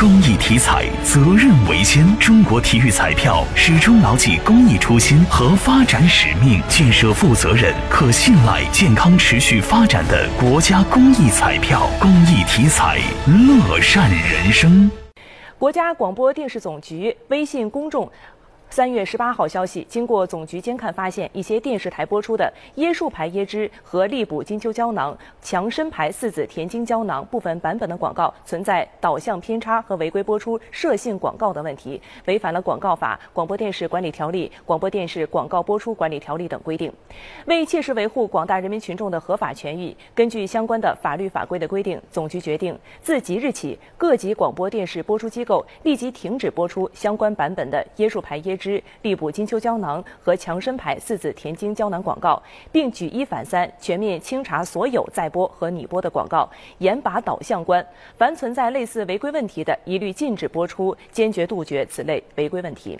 [0.00, 2.06] 公益体彩，责任为先。
[2.18, 11.86] 中国体育彩票始终牢记公益初心和发展使命，建设负责任、可信赖、健康持续发展的国家公益彩票。
[12.00, 14.90] 公益体彩，乐善人生。
[15.58, 18.10] 国家广播电视总局微信公众。
[18.70, 36.92] 三月十八号消息，经过总局监看发现，一些电视台播出的椰树牌椰汁和力补金秋胶囊、强参牌四子甜精胶囊部分版本的广告存在导向偏差和违规播出涉性广告的问题，违反了广告法、广播电视管理条例、广播电视广告播出管理条例等规定。
[37.46, 48.59] 为切实维护广大人民群众的合法权益，根据相关的法律法规的规定，总局决定自即日起，各级广播电视播出机构立即停止播出相关版本的椰树牌椰。
[48.60, 57.84] 之利补金秋胶囊和强身牌四子田精胶囊广告，并举一反三，全面清查所有在播和拟播的广告，严把导向关。
[58.18, 62.98] 凡存在类似违规问题的，一律禁止播出，坚决杜绝此类违规问题。